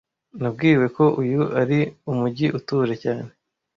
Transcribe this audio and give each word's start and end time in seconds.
Nabwiwe 0.41 0.85
ko 0.95 1.05
uyu 1.21 1.41
ari 1.61 1.79
umujyi 2.11 2.45
utuje 2.57 2.95
cyane 3.03 3.29